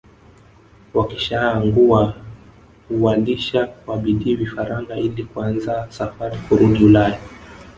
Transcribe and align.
Wakishaangua 0.93 2.13
huwalisha 2.89 3.67
kwa 3.67 3.97
bidii 3.97 4.35
vifaranga 4.35 4.95
ili 4.97 5.23
kuanza 5.23 5.87
safari 5.89 6.37
kurudi 6.49 6.83
Ulaya 6.85 7.19